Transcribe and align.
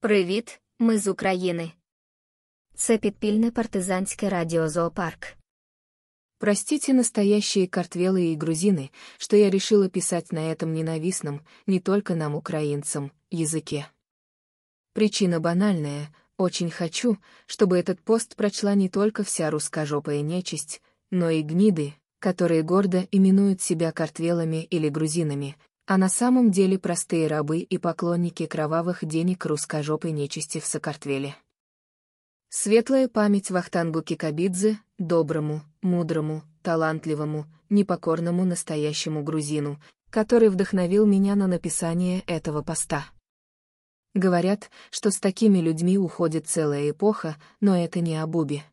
Привіт, 0.00 0.60
ми 0.78 0.98
з 0.98 1.06
України. 1.06 1.72
Це 2.74 2.98
підпільне 2.98 3.50
партизанське 3.50 4.28
радіозоопарк. 4.28 5.36
Простите 6.38 6.92
настоящие 6.92 7.66
картвелы 7.66 8.32
и 8.32 8.36
грузины, 8.36 8.90
что 9.16 9.36
я 9.36 9.48
решила 9.48 9.88
писать 9.88 10.32
на 10.32 10.52
этом 10.52 10.74
ненавистном, 10.74 11.40
не 11.66 11.80
только 11.80 12.14
нам, 12.14 12.34
украинцам, 12.34 13.10
языке. 13.30 13.86
Причина 14.92 15.40
банальная, 15.40 16.14
очень 16.36 16.70
хочу, 16.70 17.16
чтобы 17.46 17.78
этот 17.78 18.02
пост 18.02 18.36
прочла 18.36 18.74
не 18.74 18.90
только 18.90 19.24
вся 19.24 19.50
русскожопая 19.50 20.20
нечисть, 20.20 20.82
но 21.10 21.30
и 21.30 21.40
гниды, 21.40 21.94
которые 22.18 22.62
гордо 22.62 23.08
именуют 23.10 23.62
себя 23.62 23.90
картвелами 23.92 24.62
или 24.64 24.90
грузинами, 24.90 25.56
а 25.85 25.97
на 25.97 26.09
самом 26.09 26.51
деле 26.51 26.79
простые 26.79 27.27
рабы 27.27 27.59
и 27.59 27.77
поклонники 27.77 28.45
кровавых 28.45 29.03
денег 29.05 29.45
русскожопой 29.45 30.11
нечисти 30.11 30.59
в 30.59 30.65
Сокартвеле. 30.65 31.35
Светлая 32.49 33.07
память 33.07 33.49
Вахтангу 33.49 34.01
Кикабидзе, 34.01 34.79
доброму, 34.97 35.61
мудрому, 35.81 36.43
талантливому, 36.61 37.45
непокорному 37.69 38.43
настоящему 38.45 39.23
грузину, 39.23 39.81
который 40.09 40.49
вдохновил 40.49 41.05
меня 41.05 41.35
на 41.35 41.47
написание 41.47 42.21
этого 42.27 42.61
поста. 42.61 43.05
Говорят, 44.13 44.69
что 44.89 45.09
с 45.09 45.19
такими 45.19 45.59
людьми 45.59 45.97
уходит 45.97 46.47
целая 46.47 46.89
эпоха, 46.89 47.37
но 47.61 47.77
это 47.81 48.01
не 48.01 48.17
Абуби. 48.17 48.63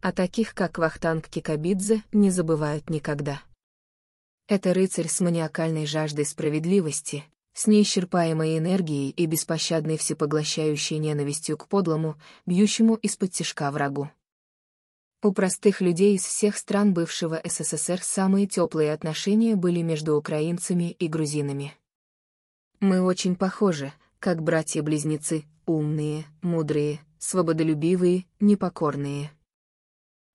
А 0.00 0.12
таких, 0.12 0.54
как 0.54 0.78
Вахтанг 0.78 1.28
Кикабидзе, 1.28 2.02
не 2.12 2.30
забывают 2.30 2.88
никогда. 2.88 3.42
Это 4.50 4.74
рыцарь 4.74 5.06
с 5.06 5.20
маниакальной 5.20 5.86
жаждой 5.86 6.26
справедливости, 6.26 7.22
с 7.52 7.68
неисчерпаемой 7.68 8.58
энергией 8.58 9.10
и 9.10 9.26
беспощадной 9.26 9.96
всепоглощающей 9.96 10.98
ненавистью 10.98 11.56
к 11.56 11.68
подлому, 11.68 12.16
бьющему 12.46 12.96
из-под 12.96 13.30
тишка 13.30 13.70
врагу. 13.70 14.10
У 15.22 15.30
простых 15.32 15.80
людей 15.80 16.16
из 16.16 16.24
всех 16.24 16.56
стран 16.56 16.92
бывшего 16.92 17.40
СССР 17.44 18.02
самые 18.02 18.48
теплые 18.48 18.92
отношения 18.92 19.54
были 19.54 19.82
между 19.82 20.16
украинцами 20.16 20.90
и 20.98 21.06
грузинами. 21.06 21.72
Мы 22.80 23.02
очень 23.02 23.36
похожи, 23.36 23.92
как 24.18 24.42
братья-близнецы, 24.42 25.44
умные, 25.64 26.24
мудрые, 26.42 26.98
свободолюбивые, 27.20 28.24
непокорные. 28.40 29.30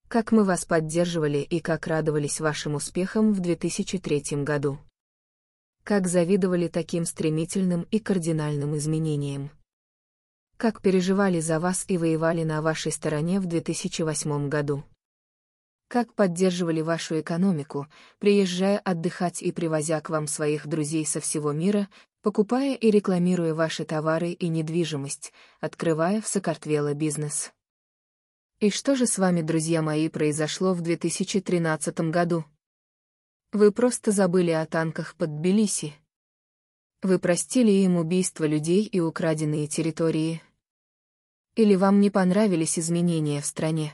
Как 0.08 0.32
мы 0.32 0.44
вас 0.44 0.66
поддерживали 0.66 1.40
и 1.40 1.60
как 1.60 1.88
радовались 1.88 2.40
вашим 2.40 2.76
успехам 2.76 3.34
в 3.34 3.40
2003 3.40 4.44
году 4.44 4.80
как 5.86 6.08
завидовали 6.08 6.68
таким 6.68 7.06
стремительным 7.06 7.84
и 7.92 8.00
кардинальным 8.00 8.76
изменениям. 8.76 9.52
Как 10.58 10.82
переживали 10.82 11.40
за 11.40 11.60
вас 11.60 11.86
и 11.88 12.00
воевали 12.00 12.44
на 12.44 12.64
вашей 12.64 12.92
стороне 12.92 13.40
в 13.40 13.46
2008 13.46 14.50
году. 14.50 14.84
Как 15.88 16.12
поддерживали 16.16 16.82
вашу 16.82 17.20
экономику, 17.20 17.86
приезжая 18.18 18.80
отдыхать 18.80 19.44
и 19.44 19.52
привозя 19.52 20.02
к 20.02 20.10
вам 20.10 20.26
своих 20.26 20.66
друзей 20.66 21.06
со 21.06 21.20
всего 21.20 21.52
мира, 21.52 21.88
покупая 22.24 22.74
и 22.74 22.90
рекламируя 22.90 23.54
ваши 23.54 23.86
товары 23.86 24.32
и 24.32 24.48
недвижимость, 24.48 25.34
открывая 25.60 26.20
в 26.20 26.28
Сокартвело 26.28 26.96
бизнес. 26.96 27.52
И 28.66 28.72
что 28.72 28.96
же 28.96 29.06
с 29.06 29.20
вами, 29.20 29.44
друзья 29.44 29.84
мои, 29.84 30.10
произошло 30.10 30.74
в 30.74 30.82
2013 30.82 32.10
году? 32.10 32.46
Вы 33.52 33.72
просто 33.72 34.10
забыли 34.10 34.50
о 34.50 34.66
танках 34.66 35.14
под 35.14 35.36
Тбилиси. 35.36 35.94
Вы 37.04 37.20
простили 37.20 37.70
им 37.70 37.96
убийство 37.96 38.44
людей 38.44 38.84
и 38.84 39.00
украденные 39.00 39.68
территории. 39.68 40.42
Или 41.56 41.76
вам 41.76 42.02
не 42.02 42.10
понравились 42.10 42.80
изменения 42.80 43.40
в 43.40 43.46
стране? 43.46 43.94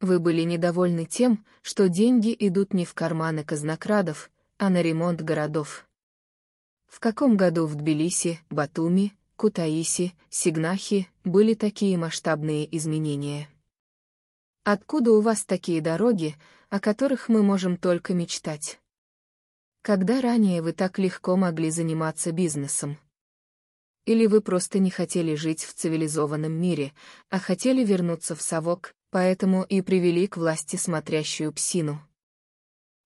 Вы 0.00 0.20
были 0.20 0.42
недовольны 0.42 1.04
тем, 1.04 1.44
что 1.62 1.88
деньги 1.88 2.36
идут 2.38 2.72
не 2.72 2.84
в 2.84 2.94
карманы 2.94 3.42
казнокрадов, 3.42 4.30
а 4.58 4.70
на 4.70 4.80
ремонт 4.80 5.22
городов. 5.22 5.88
В 6.86 7.00
каком 7.00 7.36
году 7.36 7.66
в 7.66 7.74
Тбилиси, 7.74 8.38
Батуми, 8.48 9.12
Кутаиси, 9.34 10.14
Сигнахи 10.30 11.08
были 11.24 11.54
такие 11.54 11.98
масштабные 11.98 12.64
изменения? 12.76 13.48
Откуда 14.68 15.12
у 15.12 15.20
вас 15.20 15.44
такие 15.44 15.80
дороги, 15.80 16.34
о 16.70 16.80
которых 16.80 17.28
мы 17.28 17.44
можем 17.44 17.76
только 17.76 18.14
мечтать. 18.14 18.80
Когда 19.80 20.20
ранее 20.20 20.60
вы 20.60 20.72
так 20.72 20.98
легко 20.98 21.36
могли 21.36 21.70
заниматься 21.70 22.32
бизнесом? 22.32 22.98
Или 24.06 24.26
вы 24.26 24.40
просто 24.40 24.80
не 24.80 24.90
хотели 24.90 25.36
жить 25.36 25.62
в 25.62 25.72
цивилизованном 25.72 26.50
мире, 26.50 26.92
а 27.30 27.38
хотели 27.38 27.84
вернуться 27.84 28.34
в 28.34 28.42
совок, 28.42 28.92
поэтому 29.10 29.62
и 29.62 29.82
привели 29.82 30.26
к 30.26 30.36
власти 30.36 30.74
смотрящую 30.74 31.52
псину? 31.52 32.00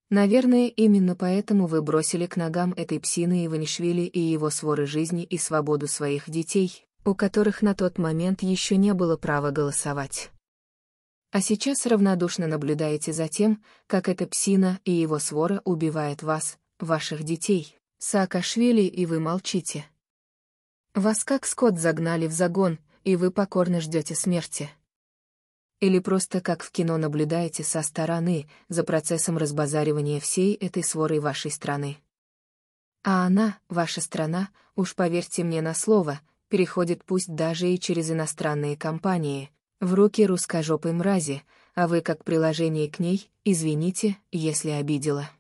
Наверное, 0.08 0.68
именно 0.68 1.14
поэтому 1.14 1.66
вы 1.66 1.82
бросили 1.82 2.24
к 2.24 2.38
ногам 2.38 2.72
этой 2.72 2.98
псины 3.00 3.44
Иванишвили 3.44 4.06
и 4.06 4.18
его 4.18 4.48
своры 4.48 4.86
жизни 4.86 5.24
и 5.24 5.36
свободу 5.36 5.88
своих 5.88 6.30
детей, 6.30 6.86
у 7.04 7.14
которых 7.14 7.60
на 7.60 7.74
тот 7.74 7.98
момент 7.98 8.42
еще 8.42 8.78
не 8.78 8.94
было 8.94 9.18
права 9.18 9.50
голосовать. 9.50 10.30
А 11.32 11.40
сейчас 11.40 11.86
равнодушно 11.86 12.46
наблюдаете 12.46 13.12
за 13.12 13.28
тем, 13.28 13.62
как 13.86 14.08
эта 14.08 14.26
псина 14.26 14.80
и 14.84 14.90
его 14.90 15.18
свора 15.18 15.62
убивает 15.64 16.22
вас, 16.22 16.58
ваших 16.80 17.22
детей, 17.22 17.76
Саакашвили, 17.98 18.80
и 18.80 19.04
вы 19.04 19.20
молчите. 19.20 19.84
Вас 20.94 21.22
как 21.22 21.44
скот 21.44 21.78
загнали 21.78 22.26
в 22.26 22.32
загон, 22.32 22.78
и 23.04 23.14
вы 23.14 23.30
покорно 23.30 23.82
ждете 23.82 24.14
смерти. 24.14 24.70
Или 25.80 25.98
просто 25.98 26.40
как 26.40 26.62
в 26.62 26.70
кино 26.72 26.96
наблюдаете 26.96 27.62
со 27.62 27.82
стороны, 27.82 28.48
за 28.68 28.84
процессом 28.84 29.36
разбазаривания 29.36 30.18
всей 30.18 30.54
этой 30.54 30.82
сворой 30.82 31.20
вашей 31.20 31.50
страны. 31.50 31.98
А 33.04 33.26
она, 33.26 33.58
ваша 33.68 34.00
страна, 34.00 34.48
уж 34.76 34.94
поверьте 34.94 35.44
мне 35.44 35.60
на 35.60 35.74
слово, 35.74 36.22
переходит 36.48 37.04
пусть 37.04 37.34
даже 37.34 37.68
и 37.68 37.78
через 37.78 38.10
иностранные 38.10 38.78
компании, 38.78 39.50
в 39.80 39.94
руки 39.94 40.24
русскожопой 40.26 40.92
мрази, 40.92 41.42
а 41.74 41.88
вы 41.88 42.02
как 42.02 42.24
приложение 42.24 42.90
к 42.90 42.98
ней, 42.98 43.30
извините, 43.44 44.18
если 44.30 44.70
обидела. 44.70 45.30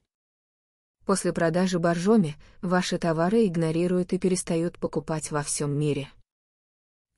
После 1.04 1.32
продажи 1.32 1.78
боржоми 1.78 2.36
ваши 2.62 2.98
товары 2.98 3.46
игнорируют 3.46 4.12
и 4.12 4.18
перестают 4.18 4.78
покупать 4.78 5.30
во 5.30 5.42
всем 5.42 5.78
мире. 5.78 6.08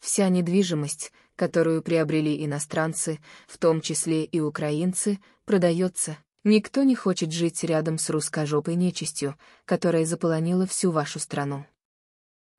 Вся 0.00 0.28
недвижимость, 0.28 1.12
которую 1.36 1.82
приобрели 1.82 2.44
иностранцы, 2.44 3.20
в 3.46 3.58
том 3.58 3.80
числе 3.80 4.24
и 4.24 4.40
украинцы, 4.40 5.20
продается. 5.44 6.18
Никто 6.42 6.82
не 6.82 6.96
хочет 6.96 7.30
жить 7.30 7.62
рядом 7.62 7.98
с 7.98 8.10
русскожопой 8.10 8.74
нечистью, 8.74 9.38
которая 9.64 10.04
заполонила 10.04 10.66
всю 10.66 10.90
вашу 10.90 11.20
страну. 11.20 11.64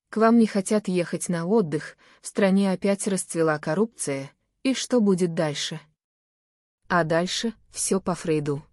К 0.10 0.18
вам 0.18 0.38
не 0.38 0.48
хотят 0.48 0.88
ехать 0.88 1.28
на 1.28 1.46
отдых, 1.46 1.98
в 2.22 2.28
стране 2.28 2.72
опять 2.72 3.08
расцвела 3.08 3.60
коррупция, 3.60 4.32
и 4.64 4.74
что 4.74 5.02
будет 5.02 5.34
дальше? 5.34 5.80
А 6.88 7.04
дальше 7.04 7.54
все 7.70 8.00
по 8.00 8.16
Фрейду. 8.16 8.64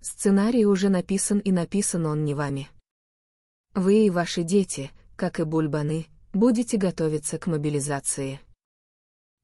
Сценарий 0.00 0.66
уже 0.66 0.88
написан 0.88 1.38
и 1.38 1.52
написан 1.52 2.06
он 2.06 2.24
не 2.24 2.34
вами. 2.34 2.68
Вы 3.74 4.06
и 4.06 4.10
ваши 4.10 4.42
дети, 4.42 4.90
как 5.16 5.40
и 5.40 5.44
бульбаны, 5.44 6.06
будете 6.32 6.76
готовиться 6.76 7.38
к 7.38 7.46
мобилизации. 7.46 8.40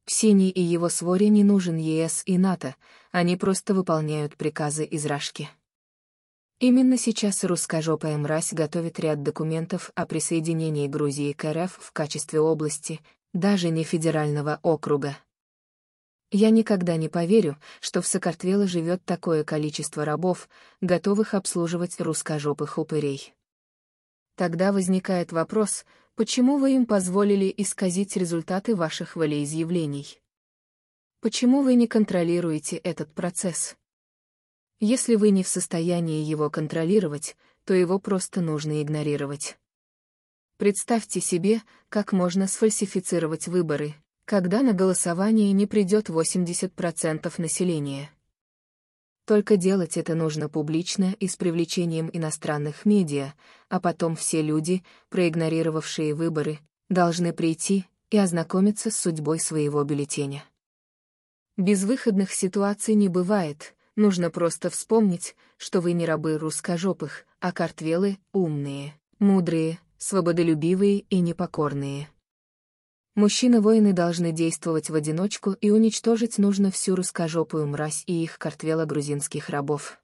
Псини 0.04 0.50
и 0.50 0.60
его 0.60 0.88
своре 0.88 1.28
не 1.28 1.44
нужен 1.44 1.76
ЕС 1.76 2.22
и 2.26 2.38
НАТО, 2.38 2.75
они 3.10 3.36
просто 3.36 3.74
выполняют 3.74 4.36
приказы 4.36 4.84
из 4.84 5.06
Рашки. 5.06 5.48
Именно 6.60 6.98
сейчас 6.98 7.44
русскожопая 7.44 8.18
мразь 8.18 8.53
готовит 8.53 8.98
ряд 8.98 9.22
документов 9.22 9.92
о 9.94 10.06
присоединении 10.06 10.89
Грузии 10.89 11.33
к 11.33 11.51
РФ 11.53 11.78
в 11.78 11.92
качестве 11.92 12.41
области, 12.41 13.01
даже 13.33 13.68
не 13.68 13.84
федерального 13.84 14.59
округа. 14.62 15.16
Я 16.30 16.51
никогда 16.51 16.97
не 16.97 17.09
поверю, 17.09 17.59
что 17.80 18.03
в 18.03 18.07
Сокартвело 18.07 18.66
живет 18.66 19.03
такое 19.04 19.45
количество 19.45 20.04
рабов, 20.04 20.48
готовых 20.83 21.33
обслуживать 21.33 21.98
русскожопых 22.01 22.77
упырей. 22.77 23.34
Тогда 24.36 24.72
возникает 24.72 25.33
вопрос, 25.33 25.86
почему 26.16 26.59
вы 26.59 26.75
им 26.75 26.84
позволили 26.84 27.53
исказить 27.57 28.15
результаты 28.16 28.77
ваших 28.77 29.16
волеизъявлений? 29.16 30.21
Почему 31.21 31.63
вы 31.63 31.75
не 31.75 31.86
контролируете 31.86 32.77
этот 32.77 33.13
процесс? 33.15 33.75
Если 34.80 35.16
вы 35.16 35.30
не 35.30 35.42
в 35.42 35.48
состоянии 35.48 36.22
его 36.22 36.51
контролировать, 36.51 37.36
то 37.65 37.72
его 37.75 37.98
просто 37.98 38.42
нужно 38.42 38.83
игнорировать. 38.83 39.59
Представьте 40.59 41.21
себе, 41.21 41.63
как 41.89 42.13
можно 42.13 42.47
сфальсифицировать 42.47 43.48
выборы, 43.48 43.95
когда 44.28 44.60
на 44.60 44.75
голосование 44.75 45.53
не 45.53 45.66
придет 45.66 46.10
80% 46.10 47.33
населения. 47.39 48.10
Только 49.25 49.57
делать 49.57 49.97
это 49.97 50.15
нужно 50.15 50.51
публично 50.51 51.16
и 51.19 51.28
с 51.28 51.36
привлечением 51.36 52.10
иностранных 52.13 52.84
медиа, 52.84 53.33
а 53.71 53.80
потом 53.80 54.16
все 54.16 54.42
люди, 54.42 54.84
проигнорировавшие 55.09 56.13
выборы, 56.13 56.59
должны 56.91 57.33
прийти 57.33 57.86
и 58.10 58.19
ознакомиться 58.19 58.91
с 58.91 58.98
судьбой 58.98 59.41
своего 59.41 59.83
бюллетеня. 59.83 60.45
Безвыходных 61.57 62.30
ситуаций 62.30 62.97
не 62.97 63.09
бывает, 63.09 63.75
нужно 63.97 64.28
просто 64.28 64.69
вспомнить, 64.69 65.36
что 65.57 65.80
вы 65.80 65.92
не 65.92 66.04
рабы 66.04 66.36
русскожопых, 66.36 67.25
а 67.41 67.51
картвелы— 67.51 68.19
умные, 68.34 68.92
мудрые, 69.19 69.78
свободолюбивые 69.97 70.98
и 70.98 71.21
непокорные. 71.21 72.10
Мужчины-воины 73.18 73.92
должны 73.92 74.30
действовать 74.30 74.91
в 74.91 74.94
одиночку 74.94 75.50
и 75.50 75.70
уничтожить 75.70 76.38
нужно 76.38 76.70
всю 76.70 76.94
русскожопую 76.94 77.66
мразь 77.66 78.04
и 78.06 78.22
их 78.22 78.38
картвела 78.38 78.84
грузинских 78.84 79.48
рабов. 79.48 79.98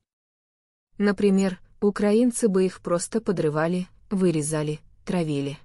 Например, 0.99 1.61
украинцы 1.81 2.49
бы 2.49 2.66
их 2.66 2.81
просто 2.81 3.20
подрывали, 3.20 3.87
вырезали, 4.11 4.81
травили. 5.05 5.61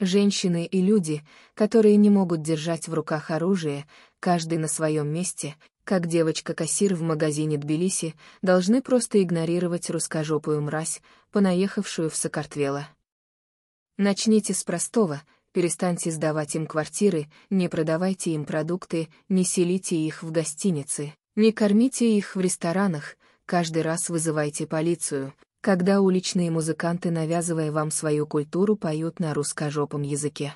Женщины 0.00 0.66
и 0.66 0.82
люди, 0.82 1.22
которые 1.54 1.96
не 1.96 2.10
могут 2.10 2.42
держать 2.42 2.88
в 2.88 2.92
руках 2.92 3.30
оружие, 3.30 3.86
каждый 4.20 4.58
на 4.58 4.68
своем 4.68 5.08
месте, 5.08 5.56
как 5.82 6.08
девочка-кассир 6.08 6.94
в 6.94 7.00
магазине 7.00 7.56
Тбилиси, 7.56 8.16
должны 8.42 8.82
просто 8.82 9.22
игнорировать 9.22 9.88
русскожопую 9.88 10.60
мразь, 10.60 11.00
понаехавшую 11.30 12.10
в 12.10 12.16
Сокартвела. 12.16 12.86
Начните 13.96 14.52
с 14.52 14.62
простого, 14.62 15.22
перестаньте 15.54 16.10
сдавать 16.10 16.56
им 16.56 16.66
квартиры, 16.66 17.28
не 17.48 17.68
продавайте 17.68 18.32
им 18.32 18.44
продукты, 18.44 19.08
не 19.28 19.44
селите 19.44 19.96
их 19.96 20.22
в 20.22 20.32
гостиницы, 20.32 21.14
не 21.36 21.52
кормите 21.52 22.18
их 22.18 22.34
в 22.34 22.40
ресторанах, 22.40 23.16
каждый 23.46 23.82
раз 23.82 24.10
вызывайте 24.10 24.66
полицию, 24.66 25.32
когда 25.60 26.00
уличные 26.00 26.50
музыканты, 26.50 27.10
навязывая 27.10 27.70
вам 27.70 27.92
свою 27.92 28.26
культуру, 28.26 28.76
поют 28.76 29.20
на 29.20 29.32
русскожопом 29.32 30.02
языке. 30.02 30.54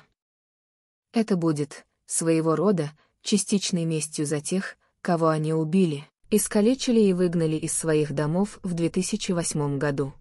Это 1.13 1.37
будет, 1.37 1.85
своего 2.05 2.55
рода, 2.55 2.91
частичной 3.21 3.85
местью 3.85 4.25
за 4.25 4.41
тех, 4.41 4.75
кого 5.01 5.29
они 5.29 5.53
убили, 5.53 6.05
искалечили 6.29 6.99
и 6.99 7.13
выгнали 7.13 7.55
из 7.55 7.73
своих 7.73 8.11
домов 8.11 8.59
в 8.63 8.73
2008 8.73 9.77
году. 9.77 10.13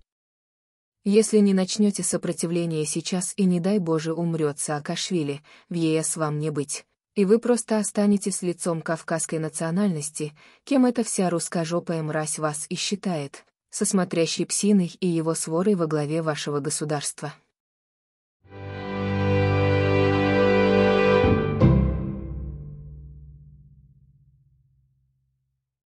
Если 1.10 1.38
не 1.38 1.54
начнете 1.54 2.02
сопротивление 2.02 2.84
сейчас 2.84 3.32
и 3.38 3.46
не 3.46 3.60
дай 3.60 3.78
Боже 3.78 4.12
умрет 4.12 4.58
Саакашвили, 4.58 5.40
в 5.70 5.72
ЕС 5.72 6.18
вам 6.18 6.38
не 6.38 6.50
быть, 6.50 6.84
и 7.14 7.24
вы 7.24 7.38
просто 7.38 7.78
останетесь 7.78 8.42
лицом 8.42 8.82
кавказской 8.82 9.38
национальности, 9.38 10.34
кем 10.64 10.84
эта 10.84 11.02
вся 11.04 11.30
русскожопая 11.30 12.02
мразь 12.02 12.38
вас 12.38 12.66
и 12.68 12.74
считает, 12.74 13.46
со 13.70 13.86
смотрящей 13.86 14.44
псиной 14.44 14.98
и 15.00 15.06
его 15.06 15.32
сворой 15.32 15.76
во 15.76 15.86
главе 15.86 16.20
вашего 16.20 16.60
государства. 16.60 17.32